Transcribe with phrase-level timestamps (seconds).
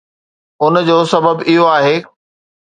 [0.67, 1.95] ان جو سبب اهو آهي